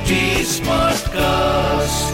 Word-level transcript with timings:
HD 0.00 0.18
Smartcast. 0.48 2.12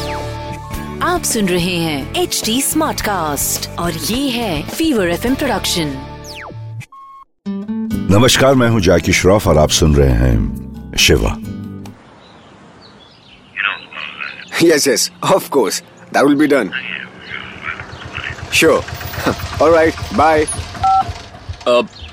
आप 1.02 1.22
सुन 1.22 1.48
रहे 1.48 1.74
हैं 1.76 2.22
एच 2.22 2.40
डी 2.44 2.60
स्मार्ट 2.62 3.00
कास्ट 3.00 3.68
और 3.78 3.92
ये 3.92 4.28
है 4.30 4.62
फीवर 4.68 5.08
एफ़ 5.08 5.26
प्रोडक्शन 5.34 5.92
नमस्कार 8.12 8.54
मैं 8.54 8.68
हूँ 8.68 8.80
जाकी 8.80 9.12
श्रॉफ 9.12 9.46
और 9.48 9.58
आप 9.58 9.70
सुन 9.78 9.94
रहे 9.96 10.12
हैं 10.22 10.96
Shiva 11.06 11.36
Yes, 14.60 14.86
yes, 14.86 15.02
of 15.36 15.48
course. 15.50 15.82
That 16.12 16.24
will 16.26 16.38
be 16.42 16.46
done. 16.52 16.70
Sure. 18.52 18.78
All 19.60 19.72
right, 19.72 19.98
bye. 20.20 20.46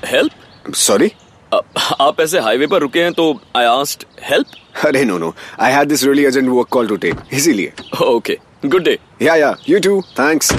Help 0.06 0.74
sorry 0.78 1.10
आप 1.52 2.20
ऐसे 2.20 2.40
हाईवे 2.40 2.66
पर 2.66 2.80
रुके 2.80 3.02
हैं 3.02 3.12
तो 3.12 3.32
आई 3.56 3.64
आस्ट 3.66 4.04
हेल्प 4.24 4.62
अरे 4.86 5.04
no, 5.06 5.18
no. 5.18 5.34
I 5.58 5.70
had 5.70 5.88
this 5.88 6.04
really 6.04 6.24
urgent 6.26 6.50
work 6.58 6.70
call 6.76 6.88
to 6.92 6.98
take. 7.04 7.20
इसीलिए. 7.32 7.72
Okay 8.02 8.38
good 8.66 8.84
day 8.84 8.98
Yeah, 9.22 9.36
yeah. 9.42 9.54
You 9.72 9.80
too. 9.86 9.96
Thanks. 10.20 10.52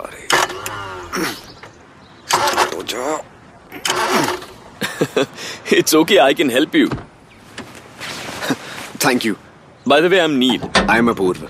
अरे 0.00 0.26
तो 2.70 2.82
जा. 2.92 3.18
It's 5.76 5.94
okay 5.94 6.16
I 6.26 6.34
can 6.34 6.50
help 6.50 6.74
you 6.76 6.88
Thank 9.04 9.24
you. 9.26 9.34
By 9.88 10.00
the 10.02 10.04
way 10.04 10.18
I 10.18 10.24
am 10.24 10.30
need 10.38 10.62
I 10.90 10.98
am 11.00 11.08
Apoorv. 11.10 11.46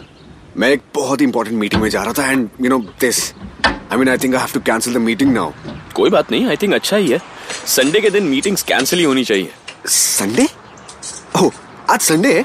मैं 0.57 0.69
एक 0.73 0.83
बहुत 0.95 1.23
important 1.23 1.57
meeting 1.59 1.83
में 1.83 1.89
जा 1.91 2.03
रहा 2.03 2.13
था 2.19 2.31
and 2.31 2.49
you 2.61 2.69
know 2.71 2.79
this 3.01 3.19
I 3.67 3.97
mean 3.99 4.09
I 4.09 4.19
think 4.25 4.35
I 4.35 4.41
have 4.41 4.53
to 4.55 4.61
cancel 4.67 4.95
the 4.95 4.97
meeting 5.09 5.33
now 5.35 5.53
कोई 5.97 6.11
बात 6.11 6.31
नहीं 6.31 6.47
आई 6.49 6.57
थिंक 6.63 6.75
अच्छा 6.75 6.97
ही 6.97 7.09
है 7.11 7.21
संडे 7.69 8.01
के 8.01 8.11
दिन 8.11 8.25
मीटिंग्स 8.25 8.63
कैंसिल 8.63 8.99
ही 8.99 9.05
होनी 9.05 9.23
चाहिए। 9.25 9.51
संडे 9.87 10.47
ओह 11.37 11.51
आज 11.91 12.01
संडे 12.01 12.33
है? 12.33 12.45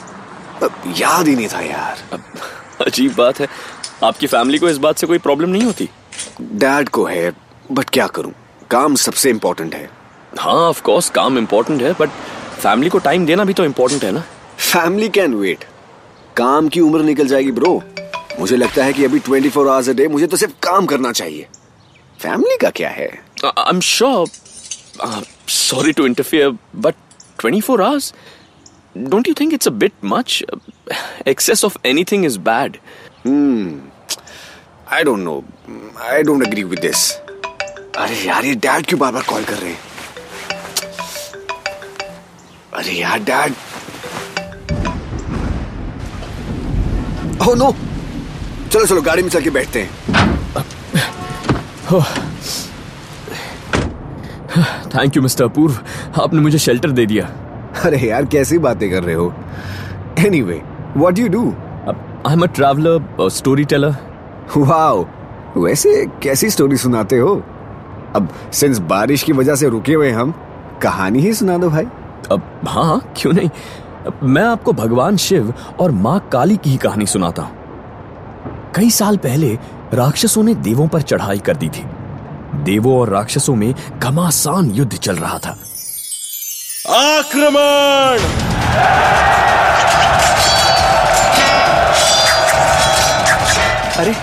याद 0.97 1.27
ही 1.27 1.35
नहीं 1.35 1.47
था 1.47 1.61
यार। 1.61 2.21
अजीब 2.87 3.15
बात 3.17 3.39
है। 3.39 3.47
आपकी 4.03 4.27
फैमिली 4.27 4.59
को 4.59 4.69
इस 4.69 4.77
बात 4.77 4.97
से 4.97 5.07
कोई 5.07 5.17
प्रॉब्लम 5.17 5.49
नहीं 5.49 5.63
होती? 5.63 5.89
डैड 6.41 6.89
को 6.89 7.05
है 7.05 7.31
बट 7.71 7.89
क्या 7.89 8.07
करूँ? 8.07 8.33
काम 8.71 8.95
सबसे 8.95 9.29
इम्पोर्टेंट 9.29 9.75
है। 9.75 9.89
हाँ 10.39 10.53
ऑफ़ 10.53 10.81
कोर्स 10.81 11.09
काम 11.09 11.37
इम्पोर्टेंट 11.37 11.81
है 11.81 11.93
बट 11.99 12.09
फैमिली 12.59 12.89
को 12.89 12.97
टाइम 12.99 13.25
देना 13.25 13.43
भी 13.43 13.53
तो 13.53 13.65
इम्पोर्टेंट 13.65 14.03
है 14.03 14.11
ना। 14.11 14.23
फैमिली 14.59 15.09
कैन 15.09 15.33
वेट 15.35 15.63
काम 16.37 16.69
की 16.69 16.79
उम्र 16.79 17.03
निकल 17.03 17.27
जाएगी 17.27 17.51
ब्रो 17.51 17.81
मुझे 18.39 18.57
लगता 18.57 18.83
है 18.83 18.93
कि 18.93 19.05
अभी 19.05 19.19
24 19.21 19.49
फोर 19.51 19.69
आवर्स 19.69 19.89
अ 19.89 19.93
डे 19.93 20.07
मुझे 20.07 20.27
तो 20.27 20.37
सिर्फ़ 20.37 20.53
काम 20.63 20.85
करना 20.85 21.11
चाहिए। 21.11 21.47
फैमिली 22.19 22.57
का 22.61 22.69
क्या 22.69 22.89
है? 22.89 23.11
I 23.45 23.69
am 23.69 23.79
sure 23.79 24.27
sorry 25.49 25.91
to 25.91 26.05
interfere 26.05 26.49
but 26.75 26.95
24 27.43 27.75
hours? 27.83 28.05
Don't 29.11 29.27
you 29.29 29.33
think 29.37 29.53
it's 29.55 29.67
a 29.69 29.71
bit 29.83 29.93
much? 30.09 30.33
Excess 31.31 31.63
of 31.67 31.77
anything 31.91 32.25
is 32.29 32.35
bad. 32.49 32.77
I 34.93 35.03
don't 35.03 35.19
know 35.19 35.33
I 36.09 36.23
don't 36.23 36.43
agree 36.47 36.63
with 36.63 36.79
this 36.79 36.99
अरे 37.97 38.15
यार 38.25 38.45
ये 38.45 38.53
डैड 38.65 38.85
क्यों 38.85 38.99
बार 38.99 39.11
बार 39.13 39.23
कॉल 39.29 39.43
कर 39.43 39.57
रहे 39.57 39.71
हैं? 39.71 39.79
अरे 42.73 42.93
यार 42.99 43.19
डैड 43.29 43.53
ओह 47.41 47.55
नो 47.55 47.71
चलो 48.71 48.85
चलो 48.85 49.01
गाड़ी 49.01 49.23
में 49.23 49.29
चल 49.29 49.41
के 49.43 49.49
बैठते 49.59 49.81
हैं। 49.81 49.89
थैंक 54.95 55.15
यू 55.15 55.21
मिस्टर 55.21 55.43
अपूर्व 55.43 55.77
आपने 56.21 56.41
मुझे 56.41 56.57
शेल्टर 56.57 56.91
दे 56.91 57.05
दिया। 57.05 57.25
अरे 57.85 57.97
यार 57.99 58.25
कैसी 58.25 58.57
बातें 58.59 58.89
कर 58.91 59.03
रहे 59.03 59.15
हो? 59.15 59.33
Anyway 60.41 60.61
what 60.97 61.19
you 61.19 61.27
do 61.27 61.43
I 62.27 62.33
am 62.33 62.43
a 62.43 62.47
traveller 62.55 63.29
storyteller 63.65 63.95
wow 64.57 65.05
वैसे 65.57 66.05
कैसी 66.23 66.49
स्टोरी 66.49 66.77
सुनाते 66.77 67.17
हो? 67.17 67.35
अब 68.15 68.29
सिंस 68.53 68.79
बारिश 68.89 69.23
की 69.23 69.31
वजह 69.31 69.55
से 69.55 69.69
रुके 69.69 69.93
हुए 69.93 70.11
हम 70.11 70.33
कहानी 70.81 71.19
ही 71.19 71.33
सुना 71.33 71.57
दो 71.57 71.69
भाई। 71.69 71.85
अब 72.31 72.41
हाँ 72.67 72.83
हाँ 72.85 73.01
क्यों 73.17 73.33
नहीं? 73.33 73.49
अब 74.07 74.19
मैं 74.23 74.43
आपको 74.43 74.73
भगवान 74.73 75.17
शिव 75.17 75.53
और 75.79 75.91
माँ 75.91 76.19
काली 76.31 76.57
की 76.57 76.69
ही 76.69 76.77
कहानी 76.77 77.05
सुनाता 77.05 77.41
हूँ। 77.41 78.71
कई 78.75 78.89
साल 78.89 79.17
पहले 79.17 79.53
राक्षसों 79.93 80.43
ने 80.43 80.53
देवों 80.55 80.87
पर 80.87 81.01
चढ़ाई 81.01 81.39
कर 81.39 81.57
दी 81.57 81.69
थी। 81.69 81.85
देवों 82.55 82.97
और 82.99 83.09
राक्षसों 83.09 83.55
में 83.55 83.73
घमासान 83.99 84.71
युद्ध 84.71 84.93
चल 84.93 85.15
रहा 85.15 85.39
था। 85.39 85.57
आक्रमण! 86.89 88.19
अरे 93.97 94.15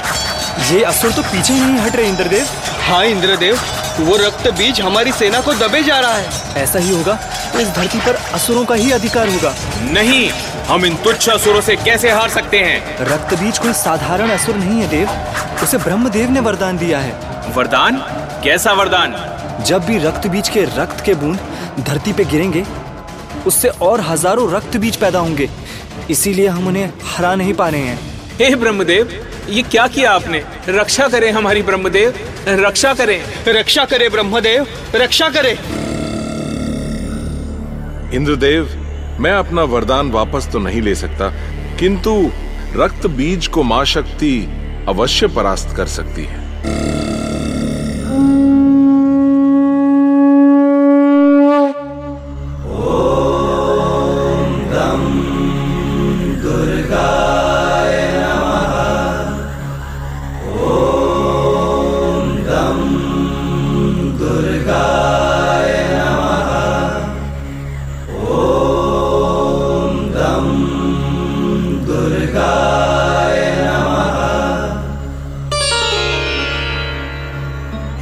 ये 0.71 0.83
असुर 0.85 1.13
तो 1.13 1.23
पीछे 1.23 1.53
ही 1.53 1.61
नहीं 1.61 1.79
हट 1.79 1.97
रहे 1.97 2.09
इंद्रदेव। 2.09 2.47
हाँ 2.83 3.05
इंद्रदेव 3.07 3.59
वो 4.01 4.17
रक्त 4.17 4.49
बीज 4.49 4.81
हमारी 4.81 5.13
सेना 5.13 5.41
को 5.41 5.55
दबे 5.55 5.83
जा 5.83 5.99
रहा 6.01 6.15
है। 6.15 6.29
ऐसा 6.57 6.79
ही 6.79 6.91
होगा 6.91 7.15
तो 7.53 7.59
इस 7.61 7.69
धरती 7.69 7.99
पर 7.99 8.15
असुरों 8.35 8.65
का 8.65 8.75
ही 8.75 8.91
अधिकार 8.93 9.29
होगा। 9.29 9.55
नहीं 9.93 10.31
हम 10.69 10.85
इन 10.87 10.97
तुच्छ 10.97 11.29
असुरों 11.29 11.61
से 11.61 11.77
कैसे 11.77 12.11
हार 12.11 12.29
सकते 12.29 12.59
हैं? 12.59 13.07
रक्त 13.07 13.35
बीज 13.35 13.59
कोई 13.59 13.73
साधारण 13.73 14.31
असुर 14.31 14.55
नहीं 14.55 14.81
है 14.81 14.89
देव। 14.89 15.09
उसे 15.63 15.79
ब्रह्मदेव 15.79 16.31
ने 16.31 16.41
वरदान 16.41 16.79
दिया 16.79 16.99
है। 16.99 17.13
वरदान? 17.55 18.03
कैसा 18.45 18.73
वरदान? 18.73 19.15
जब 19.65 19.85
भी 19.85 19.97
रक्त 19.99 20.27
बीज 20.27 20.49
के 20.49 20.65
रक्त 20.77 21.05
के 21.05 21.15
बूंद 21.15 21.39
धरती 21.87 22.13
पे 22.13 22.25
गिरेंगे 22.25 22.65
उससे 23.47 23.69
और 23.83 24.01
हज़ारों 24.01 24.51
रक्त 24.53 24.77
बीज 24.77 24.97
पैदा 24.97 25.19
होंगे। 25.19 25.49
इसीलिए 26.11 26.47
हम 26.49 26.67
उन्हें 26.69 26.93
हरा 27.07 27.35
नहीं 27.35 27.55
पा 27.55 27.69
रहे 27.69 27.81
हैं। 27.81 27.99
हे 28.39 28.55
ब्रह्मदेव 28.57 29.13
ये 29.49 29.63
क्या 29.65 29.87
किया 29.89 30.13
आपने? 30.13 30.43
रक्षा 30.71 31.09
करें 31.09 31.31
हमारी 31.33 31.63
ब्रह्मदेव 31.63 32.15
रक्षा 32.61 32.95
करें। 32.95 33.21
रक्षा 33.49 33.85
करे 33.85 34.09
ब्रह्मदेव 34.09 34.67
रक्षा 34.95 35.29
करे। 35.31 35.53
इंद्रदेव 38.17 38.77
मैं 39.21 39.33
अपना 39.35 39.63
वरदान 39.73 40.11
वापस 40.11 40.49
तो 40.53 40.59
नहीं 40.59 40.83
ले 40.83 40.95
सकता 40.95 41.33
किंतु 41.79 42.15
रक्त 42.77 43.07
बीज 43.17 43.47
को 43.47 43.63
माँ 43.65 43.85
शक्ति 43.87 44.37
अवश्य 44.89 45.27
परास्त 45.29 45.77
कर 45.77 45.87
सकती 45.89 46.25
है। 46.25 46.49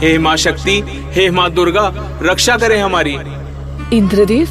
हे 0.01 0.17
माँ 0.19 0.37
शक्ति 0.37 0.81
हे 1.15 1.29
माँ 1.31 1.51
दुर्गा 1.51 1.93
रक्षा 2.23 2.57
करे 2.57 2.79
हमारी। 2.79 3.17
इंद्रदेव 3.97 4.49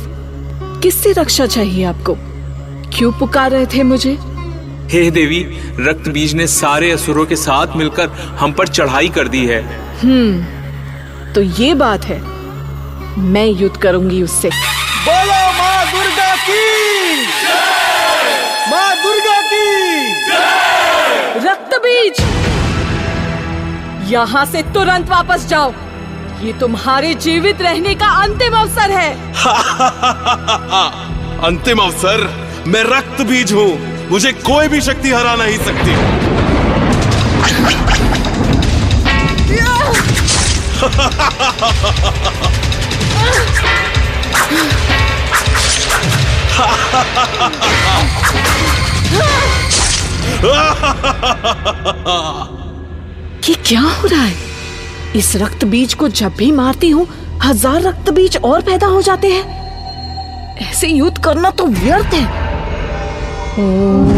किससे 0.84 1.12
रक्षा 1.12 1.46
चाहिए 1.46 1.84
आपको? 1.84 2.16
क्यों 2.98 3.12
पुकार 3.12 3.52
रहे 3.52 3.66
थे 3.66 3.84
मुझे? 3.84 4.18
हे 4.92 5.10
देवी 5.12 5.40
रक्त 5.80 6.10
बीज 6.10 6.34
ने 6.34 6.48
सारे 6.48 6.92
असुरों 6.92 7.26
के 7.26 7.36
साथ 7.36 7.76
मिलकर 7.76 8.10
हम 8.40 8.52
पर 8.52 8.68
चढ़ाई 8.68 9.10
कर 9.10 9.28
दी 9.28 9.46
है। 9.46 9.62
हम्म 10.00 11.34
तो 11.34 11.42
ये 11.62 11.74
बात 11.74 12.06
है। 12.06 12.20
मैं 13.26 13.46
युद्ध 13.46 13.76
करूँगी 13.78 14.22
उससे। 14.24 14.50
बोलो 14.50 15.42
माँ 15.58 15.86
दुर्गा 15.92 16.36
की। 16.46 16.62
माँ 18.72 18.96
दुर्गा 19.04 19.42
की। 19.42 19.66
रक्त 21.48 21.80
बीज! 21.86 22.22
यहाँ 24.08 24.46
से 24.46 24.64
तुरंत 24.74 25.10
वापस 25.10 25.46
जाओ। 25.46 25.74
ये 26.42 26.54
तुम्हारे 26.54 27.14
जीवित 27.14 27.62
रहने 27.62 27.96
का 27.96 28.24
अंतिम 28.24 28.58
अवसर 28.58 28.92
है। 28.92 29.34
अंतिम 31.46 31.80
अवसर? 31.80 32.46
मैं 32.68 32.84
रक्त 32.84 33.22
बीज 33.22 33.54
हूँ। 33.54 34.08
मुझे 34.10 34.32
कोई 34.32 34.68
भी 34.68 34.82
शक्ति 34.82 35.12
हरा 35.12 35.36
नहीं 35.36 35.58
सकती। 35.58 35.96
ये 53.50 53.56
क्या 53.56 53.82
हो 53.82 54.08
रहा 54.08 54.22
है? 54.22 54.36
इस 55.16 55.36
रक्त 55.36 55.64
बीज 55.66 55.94
को 55.94 56.08
जब 56.10 56.36
भी 56.36 56.52
मारती 56.52 56.90
हूँ, 56.90 57.08
हज़ार 57.44 57.82
रक्त 57.82 58.10
बीज 58.10 58.38
और 58.38 58.62
पैदा 58.62 58.88
हो 58.88 59.02
जाते 59.02 59.32
हैं। 59.32 60.56
ऐसे 60.62 60.88
युद्ध 60.88 61.18
करना 61.24 61.50
तो 61.52 61.66
व्यर्थ 61.66 62.14
है। 62.14 62.24
ये 63.60 64.17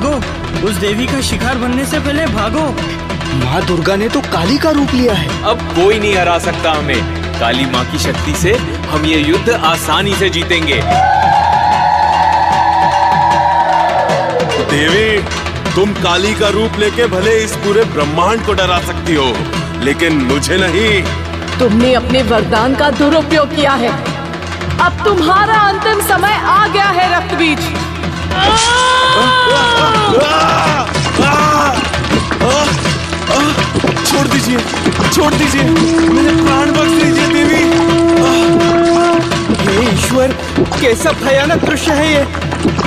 भागो। 0.00 0.66
उस 0.68 0.74
देवी 0.76 1.06
का 1.06 1.20
शिकार 1.20 1.58
बनने 1.58 1.84
से 1.86 1.98
पहले 2.00 2.26
भागो। 2.26 2.64
माँ 3.36 3.64
दुर्गा 3.66 3.96
ने 3.96 4.08
तो 4.08 4.20
काली 4.32 4.58
का 4.58 4.70
रूप 4.70 4.94
लिया 4.94 5.14
है। 5.14 5.28
अब 5.44 5.60
कोई 5.74 5.98
नहीं 5.98 6.14
हरा 6.16 6.38
सकता 6.38 6.72
हमें। 6.72 7.40
काली 7.40 7.66
माँ 7.66 7.84
की 7.92 7.98
शक्ति 7.98 8.34
से 8.34 8.54
हम 8.90 9.04
ये 9.04 9.18
युद्ध 9.20 9.50
आसानी 9.50 10.14
से 10.14 10.28
जीतेंगे। 10.30 10.80
देवी 14.70 15.22
तुम 15.74 15.92
काली 15.94 16.34
का 16.34 16.48
रूप 16.48 16.78
लेके 16.78 17.06
भले 17.06 17.36
इस 17.38 17.56
पूरे 17.56 17.84
ब्रह्मांड 17.94 18.44
को 18.46 18.52
डरा 18.52 18.78
सकती 18.82 19.14
हो 19.14 19.32
लेकिन 19.84 20.16
मुझे 20.22 20.56
नहीं। 20.56 21.02
तुमने 21.58 21.92
अपने 21.94 22.22
वरदान 22.22 22.74
का 22.74 22.90
दुरुपयोग 22.90 23.54
किया 23.56 23.72
है। 23.74 23.92
अब 24.80 25.04
तुम्हारा 25.04 25.58
अंतिम 25.68 26.00
समय 26.08 26.34
आ 26.34 26.66
गया 26.68 26.88
है 26.88 27.06
रक्तबीज। 27.16 27.60
छोड़ 34.10 34.26
दीजिए 34.28 34.58
छोड़ 35.14 35.32
दीजिए। 35.34 35.62
मेरे 35.62 36.32
प्राण 36.36 36.70
बख्श 36.70 36.92
दीजिए, 37.02 37.26
देवी। 37.26 37.62
हे 39.64 39.74
ईश्वर, 39.94 40.28
कैसा 40.80 41.10
भयानक 41.24 41.64
दृश्य 41.64 41.92
है 41.92 42.12
ये। 42.12 42.24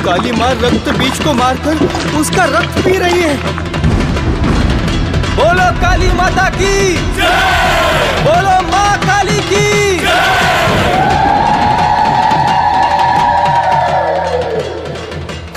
काली 0.03 0.31
माँ 0.31 0.51
रक्त 0.61 0.89
बीज 0.99 1.19
को 1.23 1.33
मारकर 1.33 1.75
उसका 2.19 2.43
रक्त 2.57 2.79
पी 2.85 2.97
रही 2.97 3.21
है। 3.21 3.35
बोलो 5.35 5.67
काली 5.81 6.11
माता 6.13 6.49
की। 6.49 6.73
बोलो 8.25 8.55
माँ 8.71 8.97
काली 8.97 9.39
की। 9.41 9.72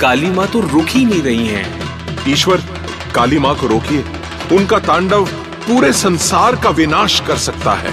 काली 0.01 0.29
माँ 0.31 0.47
तो 0.47 0.59
रुक 0.59 0.85
ही 0.87 1.05
नहीं 1.05 1.21
रही 1.23 1.47
हैं। 1.47 1.65
ईश्वर 2.27 2.63
काली 3.15 3.39
माँ 3.39 3.55
को 3.55 3.67
रोकिए। 3.67 4.03
उनका 4.51 4.79
तांडव 4.79 5.25
पूरे 5.67 5.93
संसार 5.93 6.55
का 6.55 6.69
विनाश 6.69 7.19
कर 7.19 7.37
सकता 7.37 7.73
है। 7.73 7.91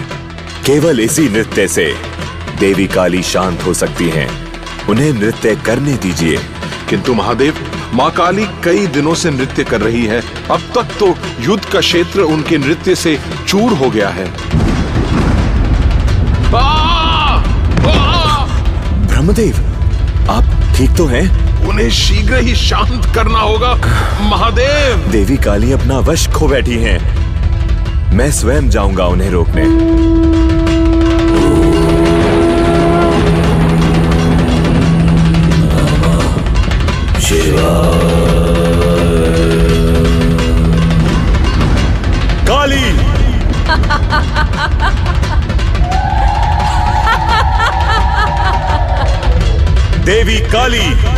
केवल 0.67 1.01
इसी 1.01 1.29
नृत्य 1.29 1.69
से 1.69 1.95
देवी 2.61 2.87
काली 2.87 3.23
शांत 3.23 3.65
हो 3.67 3.75
सकती 3.75 4.09
हैं। 4.09 4.29
उन्हें 4.87 5.13
नृत्य 5.13 5.57
करने 5.57 5.95
दीजिए। 5.95 6.39
किंतु 6.91 7.15
महादेव 7.15 7.55
माँ 7.95 8.11
काली 8.11 8.47
कई 8.65 8.87
दिनों 8.87 9.15
से 9.15 9.31
नृत्य 9.31 9.65
कर 9.65 9.81
रही 9.81 10.05
है। 10.05 10.21
अब 10.51 10.61
तक 10.75 10.99
तो 10.99 11.15
युद्ध 11.41 11.65
का 11.65 11.81
क्षेत्र 11.81 12.21
उनके 12.21 12.59
नृत्य 12.59 12.95
से 12.95 13.19
चूर 13.49 13.73
हो 13.73 13.91
गया 13.91 14.09
है। 14.09 14.27
ब्रह्मदेव 19.07 19.57
आप 20.31 20.77
ठीक 20.77 20.97
तो 20.97 21.07
हैं? 21.07 21.44
उन्हें 21.75 21.91
शीघ्र 21.91 22.37
ही 22.37 22.55
शांत 22.55 23.15
करना 23.15 23.39
होगा। 23.39 23.75
महादेव! 24.21 25.11
देवी 25.11 25.37
काली 25.37 25.73
अपना 25.73 25.99
वश 25.99 26.29
खो 26.29 26.49
बैठी 26.49 26.75
हैं। 26.75 28.13
मैं 28.13 28.31
स्वयं 28.33 28.69
जाऊँगा 28.71 29.05
उन्हें 29.05 29.31
रोकने। 29.31 29.65
काली! 42.47 42.93
देवी 50.05 50.39
काली! 50.39 51.14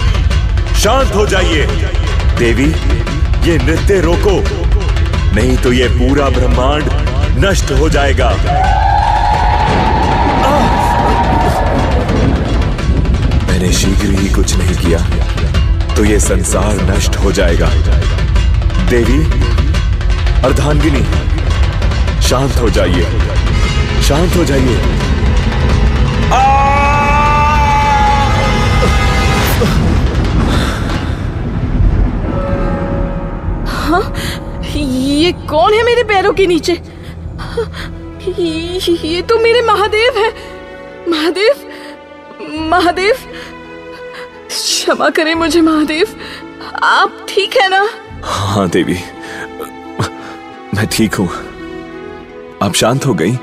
शांत 0.87 1.15
हो 1.15 1.25
जाइए। 1.27 1.63
देवी, 2.39 2.67
ये 3.47 3.57
नृत्य 3.59 3.95
रोको। 4.01 4.35
नहीं 5.35 5.57
तो 5.57 5.73
ये 5.73 5.87
पूरा 5.89 6.29
ब्रह्मांड 6.29 6.85
नष्ट 7.45 7.73
हो 7.73 7.89
जाएगा। 7.89 8.29
मैंने 13.49 13.73
शीघ्र 13.73 14.11
ही 14.13 14.29
कुछ 14.29 14.55
नहीं 14.57 14.77
किया 14.77 14.99
तो 15.97 16.05
ये 16.05 16.21
संसार 16.21 16.83
नष्ट 16.91 17.17
हो 17.17 17.33
जाएगा। 17.33 17.71
देवी, 18.91 19.19
अर्धांगिनी, 20.43 21.05
शांत 22.23 22.57
हो 22.57 22.71
जाइए। 22.71 23.07
शांत 24.03 24.37
हो 24.37 24.45
जाइए। 24.45 24.79
ये 33.87 35.33
कौन 35.49 35.75
है 35.75 35.83
मेरे 35.85 36.03
पैरों 36.05 36.33
के 36.33 36.47
नीचे? 36.47 36.73
ये 38.29 39.23
तो 39.23 39.39
मेरे 39.39 39.63
महादेव 39.63 40.19
है। 40.19 40.31
महादेव? 41.09 41.55
महादेव? 42.71 43.15
क्षमा 44.49 45.09
करें 45.11 45.35
मुझे 45.35 45.61
महादेव। 45.61 46.07
आप 46.83 47.27
ठीक 47.29 47.57
है 47.57 47.69
ना? 47.69 47.89
हाँ 48.25 48.69
देवी। 48.69 48.99
मैं 50.75 50.87
ठीक 50.87 51.15
हूँ। 51.15 51.29
आप 52.63 52.75
शांत 52.75 53.07
हो 53.07 53.15
गई? 53.15 53.37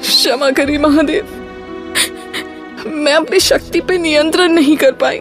क्षमा 0.00 0.50
करें 0.50 0.78
महादेव। 0.78 1.36
मैं 2.86 3.14
अपनी 3.14 3.40
शक्ति 3.40 3.80
पे 3.80 3.98
नियंत्रण 3.98 4.52
नहीं 4.52 4.76
कर 4.76 4.92
पाई। 4.92 5.18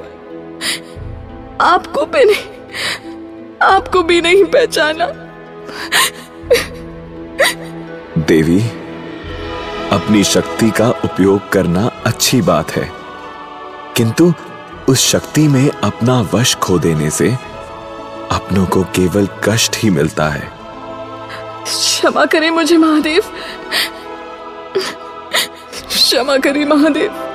आपको 1.62 2.06
भी 2.06 2.24
नहीं। 2.26 2.59
आपको 3.64 4.04
भी 4.04 4.22
नहीं 4.22 4.46
पहचाना। 4.46 5.06
देवी 8.18 8.62
अपनी 9.92 10.24
शक्ति 10.24 10.72
का 10.72 10.90
उपयोग 10.90 11.50
करना 11.50 11.92
अच्छी 12.06 12.42
बात 12.42 12.72
है। 12.72 12.92
किंतु 13.98 14.34
उस 14.90 15.08
शक्ति 15.08 15.48
में 15.48 15.70
अपना 15.70 16.22
वश 16.34 16.56
खो 16.56 16.80
देने 16.80 17.10
से 17.10 17.32
अपनों 18.32 18.66
को 18.66 18.84
केवल 18.84 19.28
कष्ट 19.44 19.76
ही 19.76 19.90
मिलता 19.90 20.30
है। 20.30 20.52
क्षमा 21.64 22.26
करें 22.26 22.50
मुझे 22.50 22.78
महादेव। 22.78 23.24
क्षमा 25.88 26.38
करें 26.38 26.66
Mahadev. 26.66 27.29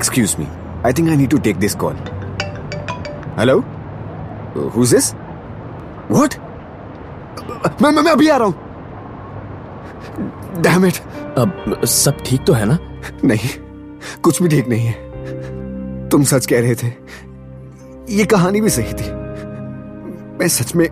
Excuse 0.00 0.38
me. 0.38 0.46
I 0.82 0.92
think 0.92 1.10
I 1.10 1.16
need 1.16 1.30
to 1.30 1.38
take 1.38 1.58
this 1.60 1.74
call. 1.74 1.96
Hello? 3.36 3.56
Uh, 4.56 4.68
Who's 4.74 4.90
this? 4.90 5.12
What? 6.08 6.36
मैं 7.82 7.90
मैं 7.92 8.02
मैं 8.02 8.12
अभी 8.12 8.28
आ 8.28 8.36
रहा 8.36 8.46
हूँ 8.46 8.54
Damn 10.62 10.86
it. 10.90 11.00
अब 11.38 11.80
सब 11.88 12.22
ठीक 12.26 12.44
तो 12.46 12.52
है 12.52 12.66
ना 12.66 12.78
नहीं 13.24 13.48
कुछ 14.22 14.40
भी 14.42 14.48
ठीक 14.48 14.68
नहीं 14.68 14.86
है 14.86 16.08
तुम 16.08 16.22
सच 16.30 16.46
कह 16.52 16.60
रहे 16.60 16.74
थे 16.74 16.88
ये 18.16 18.24
कहानी 18.32 18.60
भी 18.60 18.70
सही 18.70 18.92
थी 19.00 19.10
मैं 20.40 20.48
सच 20.48 20.74
में 20.76 20.88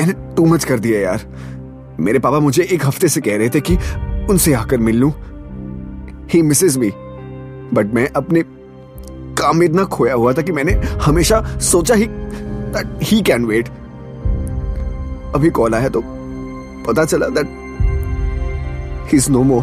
मैंने 0.00 0.12
टू 0.36 0.46
मच 0.46 0.64
कर 0.64 0.78
दिया 0.86 1.00
यार 1.00 1.26
मेरे 2.00 2.18
पापा 2.18 2.38
मुझे 2.48 2.62
एक 2.72 2.86
हफ़्ते 2.86 3.08
से 3.08 3.20
कह 3.20 3.36
रहे 3.38 3.48
थे 3.54 3.60
कि 3.70 3.76
उनसे 4.30 4.54
आकर 4.54 4.78
मिल 4.88 4.96
लूँ 5.00 5.12
ही 6.32 6.42
मिसेस 6.42 6.76
मी 6.76 6.92
बट 7.74 7.94
मैं 7.94 8.08
अपने 8.16 8.42
काम 9.38 9.56
में 9.56 9.66
इतना 9.66 9.84
खोया 9.84 10.14
हुआ 10.14 10.32
था 10.32 10.42
कि 10.42 10.52
मैंने 10.52 10.72
हमेशा 11.02 11.40
सोचा 11.58 11.94
ही 11.94 12.06
दैट 12.06 12.98
ही 13.02 13.20
कैन 13.20 13.44
वेट 13.44 13.68
अभी 15.34 15.50
कॉल 15.50 15.74
आया 15.74 15.88
तो 15.88 16.02
पता 16.86 17.04
चला 17.04 17.28
that 17.28 17.48
he 19.12 19.16
is 19.16 19.30
no 19.30 19.42
more 19.42 19.62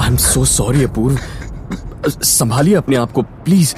I 0.00 0.08
am 0.08 0.16
so 0.16 0.44
sorry 0.44 0.84
Apoorv 0.84 1.18
संभालिए 2.08 2.74
अपने 2.74 2.96
आप 2.96 3.12
को 3.12 3.22
प्लीज़ 3.22 3.74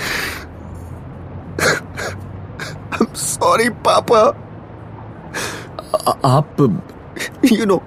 सॉरी 3.16 3.68
पापा. 3.86 4.20
आप 6.24 6.56
यू 7.52 7.66
नो 7.66 7.82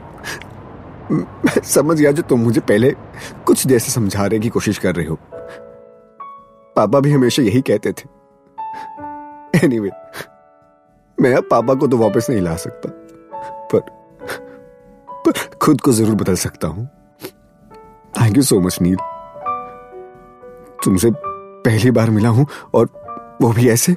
मैं 1.11 1.61
समझ 1.63 1.99
गया 2.01 2.11
जो 2.11 2.21
तुम 2.21 2.39
मुझे 2.39 2.61
पहले 2.61 2.91
कुछ 3.45 3.67
जैसे 3.67 3.91
समझाने 3.91 4.39
की 4.39 4.49
कोशिश 4.49 4.77
कर 4.77 4.95
रहे 4.95 5.05
हो। 5.05 5.19
पापा 6.79 6.99
भी 6.99 7.11
हमेशा 7.11 7.43
यही 7.43 7.61
कहते 7.61 7.91
थे। 7.91 8.07
एनीवे 9.57 9.89
anyway, 9.89 9.93
मैं 11.17 11.33
अब 11.35 11.47
पापा 11.51 11.73
को 11.73 11.87
तो 11.87 11.97
वापस 11.97 12.29
नहीं 12.29 12.41
ला 12.41 12.55
सकता। 12.55 12.89
पर 13.71 13.79
पर 15.25 15.31
खुद 15.61 15.81
को 15.81 15.91
ज़रूर 15.91 16.15
बदल 16.15 16.35
सकता 16.35 16.67
हूँ। 16.67 16.85
Thank 18.13 18.37
you 18.37 18.43
so 18.43 18.59
much 18.59 18.77
Neel 18.81 18.95
तुमसे 20.83 21.11
पहली 21.65 21.91
बार 21.91 22.09
मिला 22.09 22.29
हूँ 22.29 22.45
और 22.73 22.89
वो 23.41 23.51
भी 23.53 23.69
ऐसे। 23.69 23.95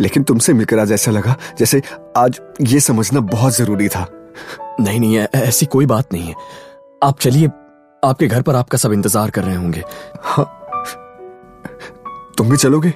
लेकिन 0.00 0.22
तुमसे 0.22 0.52
मिलकर 0.52 0.78
आज 0.78 0.92
ऐसा 0.92 1.10
लगा 1.10 1.36
जैसे 1.58 1.82
आज 2.16 2.40
ये 2.60 2.80
समझना 2.80 3.20
बहुत 3.20 3.56
ज़रूरी 3.56 3.88
था। 3.88 4.06
नहीं 4.80 5.00
नहीं 5.00 5.18
ऐसी 5.18 5.66
कोई 5.66 5.86
बात 5.86 6.12
नहीं 6.12 6.28
है। 6.28 6.34
आप 7.02 7.18
चलिए 7.20 7.46
आपके 8.02 8.26
घर 8.26 8.42
पर 8.42 8.56
आपका 8.56 8.78
सब 8.78 8.92
इंतज़ार 8.92 9.30
कर 9.30 9.44
रहे 9.44 9.56
होंगे। 9.56 9.82
हाँ। 10.22 10.63
तुम 12.38 12.48
भी 12.50 12.56
चलोगे? 12.56 12.88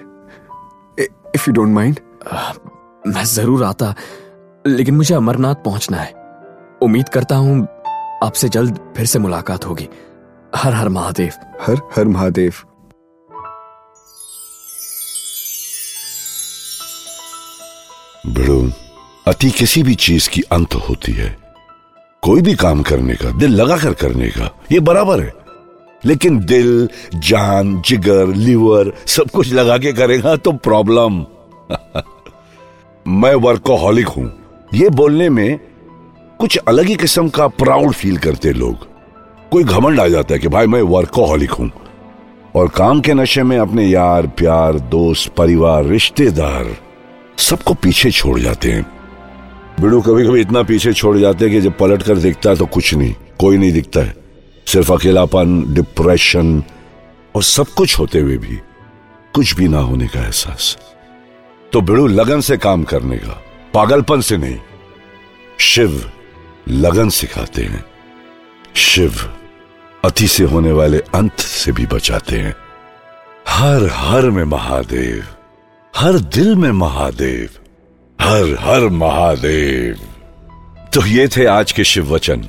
इफ़ 1.35 1.45
यू 1.49 1.53
डोंट 1.55 1.75
माइंड 1.75 2.01
मैं 3.07 3.25
ज़रूर 3.25 3.65
आता 3.65 3.95
लेकिन 4.67 4.95
मुझे 4.95 5.15
अमरनाथ 5.15 5.55
पहुँचना 5.65 5.97
है। 5.97 6.13
उम्मीद 6.83 7.09
करता 7.09 7.37
हूँ 7.37 7.67
आपसे 8.25 8.49
जल्द 8.49 8.79
फिर 8.97 9.07
से 9.07 9.19
मुलाकात 9.19 9.67
होगी। 9.67 9.89
हर 10.53 10.75
हर 10.75 10.89
महादेव। 10.89 11.33
हर 11.63 11.81
हर 11.97 12.09
महादेव। 12.09 12.55
बिड़ू 18.29 18.61
अति 19.27 19.51
किसी 19.51 19.83
भी 19.83 19.95
चीज़ 19.97 20.29
की 20.31 20.43
अंत 20.53 20.75
होती 20.89 21.13
है। 21.13 21.37
कोई 22.23 22.43
भी 22.43 22.55
काम 22.57 22.83
करने 22.83 23.15
का 23.15 23.31
दिल 23.39 23.55
लगाकर 23.55 23.95
करने 23.95 24.29
का 24.29 24.51
ये 24.73 24.81
बराबर 24.83 25.21
है। 25.21 25.33
लेकिन 26.05 26.39
दिल, 26.39 26.89
जान, 27.15 27.83
जिगर, 27.87 28.27
लिवर, 28.27 28.93
सब 29.07 29.31
कुछ 29.31 29.53
लगा 29.53 29.79
के 29.79 29.93
करेगा 29.93 30.37
तो 30.37 30.53
प्रॉब्लम। 30.53 31.25
मैं 33.09 33.35
वर्कोहॉलिक 33.35 34.09
हूँ। 34.09 34.33
ये 34.75 34.89
बोलने 34.89 35.29
में 35.29 35.61
कुछ 36.39 36.57
अलग 36.57 36.85
ही 36.85 36.95
किस्म 36.95 37.29
का 37.29 37.49
प्राउड 37.49 37.93
फील 37.93 38.17
करते 38.17 38.53
लोग। 38.53 38.77
कोई 39.51 39.65
घमंड 39.65 40.01
आ 40.01 40.09
जाता 40.09 40.35
है 40.35 40.41
कि 40.41 40.49
भाई 40.49 40.67
मैं 40.67 40.83
वर्कोहॉलिक 40.83 41.51
हूँ। 41.51 41.73
और 42.57 42.69
काम 42.69 43.01
के 43.01 43.15
नशे 43.15 43.43
में 43.43 43.59
अपने 43.59 43.87
यार, 43.87 44.27
प्यार, 44.27 44.79
दोस्त, 44.79 45.33
परिवार, 45.33 45.85
रिश्तेदार 45.85 46.77
सबको 47.39 47.75
पीछे 47.75 48.11
छोड़ 48.11 48.41
जाते 48.41 48.73
हैं। 48.73 48.87
बिड़ू 49.81 50.01
कभी 50.01 50.27
कभी 50.27 50.41
इतना 50.41 50.63
पीछे 50.63 50.93
छोड़ 50.93 51.19
जाते 51.19 51.45
हैं 51.45 51.55
कि 51.55 51.61
जब 51.61 51.79
पलट 51.79 52.03
कर 52.03 52.17
दिखता 52.17 52.51
है 52.51 52.57
तो 52.57 52.67
कुछ 52.67 52.95
नहीं, 52.95 53.15
कोई 53.41 53.59
नहीं 53.59 53.73
दिखता 53.73 54.01
है। 54.01 54.28
सिर्फ़ 54.69 54.93
अकेलापन 54.93 55.75
डिप्रेशन 55.75 56.63
और 57.35 57.43
सब 57.43 57.67
कुछ 57.69 57.99
होते 57.99 58.21
हुए 58.21 58.37
भी 58.37 58.59
कुछ 59.35 59.55
भी 59.55 59.69
ना 59.69 59.79
होने 59.79 60.07
का 60.07 60.21
एहसास। 60.21 60.77
तो 61.73 61.81
बिड़ू 61.81 62.07
लगन 62.07 62.41
से 62.41 62.57
काम 62.57 62.83
करने 62.85 63.17
का, 63.17 63.43
पागलपन 63.75 64.21
से 64.21 64.37
नहीं, 64.37 64.59
शिव 65.59 66.11
लगन 66.69 67.09
सिखाते 67.09 67.63
हैं। 67.63 67.85
शिव 68.77 69.35
अति 70.05 70.29
से 70.29 70.45
होने 70.45 70.73
वाले 70.73 70.99
अंत 70.99 71.41
से 71.41 71.73
भी 71.73 71.87
बचाते 71.87 72.37
हैं। 72.37 72.55
हर 73.49 73.89
हर 73.93 74.31
में 74.31 74.45
महादेव, 74.45 75.25
हर 75.97 76.19
दिल 76.19 76.55
में 76.57 76.71
महादेव, 76.73 77.51
हर 78.21 78.57
हर 78.61 78.89
महादेव। 78.89 80.01
तो 80.95 81.07
ये 81.07 81.29
थे 81.29 81.45
आज 81.47 81.73
के 81.73 81.85
शिव 81.85 82.15
वचन। 82.15 82.49